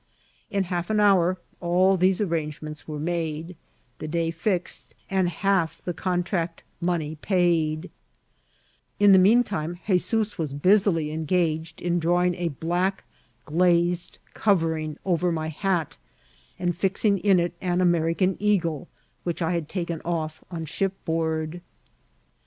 In 0.49 0.63
half 0.63 0.89
an 0.89 0.99
hour 0.99 1.37
all 1.59 1.95
these 1.95 2.19
arrangements 2.19 2.87
were 2.87 2.97
made, 2.97 3.55
the 3.99 4.07
day 4.07 4.31
fixed, 4.31 4.95
and 5.11 5.29
half 5.29 5.79
the 5.85 5.93
contract 5.93 6.63
money 6.79 7.17
paid« 7.21 7.91
In 8.99 9.11
the 9.11 9.19
mean 9.19 9.43
time 9.43 9.75
'Hesoos 9.75 10.39
was 10.39 10.53
busily 10.55 11.11
engaged 11.11 11.83
in 11.83 11.99
draw* 11.99 12.23
ing 12.23 12.33
a 12.33 12.47
black 12.47 13.03
glazed 13.45 14.17
oormng 14.33 14.97
over 15.05 15.31
my 15.31 15.49
hat, 15.49 15.97
and 16.57 16.75
fixing 16.75 17.19
in 17.19 17.39
it 17.39 17.53
an 17.61 17.79
American 17.79 18.35
eagle 18.39 18.87
which 19.23 19.39
I 19.43 19.51
had 19.51 19.69
taken 19.69 20.01
off 20.03 20.43
on 20.49 20.65
ship 20.65 20.93
board. 21.05 21.61